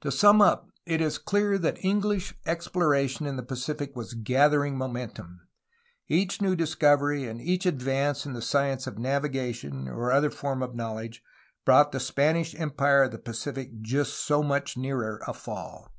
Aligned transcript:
To 0.00 0.10
sum 0.10 0.42
up, 0.42 0.72
it 0.84 1.00
is 1.00 1.16
clear 1.16 1.58
that 1.58 1.76
EngHsh 1.84 2.32
exploration 2.44 3.24
in 3.24 3.36
the 3.36 3.42
Pacific 3.44 3.94
was 3.94 4.14
gathering 4.14 4.76
momentum. 4.76 5.46
Each 6.08 6.42
new 6.42 6.56
discovery 6.56 7.28
and 7.28 7.40
each 7.40 7.64
advance 7.64 8.26
in 8.26 8.32
the 8.32 8.42
science 8.42 8.88
of 8.88 8.98
navigation 8.98 9.86
or 9.86 10.10
other 10.10 10.32
form 10.32 10.60
of 10.60 10.74
knowledge 10.74 11.22
brought 11.64 11.92
the 11.92 12.00
Spanish 12.00 12.56
empire 12.56 13.04
of 13.04 13.12
the 13.12 13.18
Pacific 13.18 13.80
just 13.80 14.14
so 14.14 14.42
much 14.42 14.76
nearer 14.76 15.22
a 15.24 15.32
fall. 15.32 15.92